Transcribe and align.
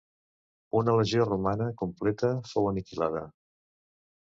Una 0.79 0.95
legió 1.01 1.27
romana 1.29 1.69
completa 1.85 2.33
fou 2.55 2.75
aniquilada. 2.75 3.27